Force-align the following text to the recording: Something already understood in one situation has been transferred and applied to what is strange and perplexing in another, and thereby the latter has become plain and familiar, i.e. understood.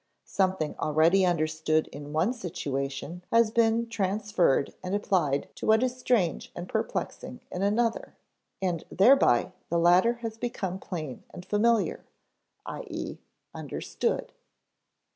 Something 0.25 0.75
already 0.79 1.27
understood 1.27 1.85
in 1.89 2.11
one 2.11 2.33
situation 2.33 3.23
has 3.31 3.51
been 3.51 3.87
transferred 3.87 4.73
and 4.83 4.95
applied 4.95 5.47
to 5.57 5.67
what 5.67 5.83
is 5.83 5.95
strange 5.95 6.51
and 6.55 6.67
perplexing 6.67 7.41
in 7.51 7.61
another, 7.61 8.15
and 8.63 8.83
thereby 8.91 9.51
the 9.69 9.77
latter 9.77 10.13
has 10.25 10.39
become 10.39 10.79
plain 10.79 11.23
and 11.29 11.45
familiar, 11.45 12.03
i.e. 12.65 13.19
understood. 13.53 14.31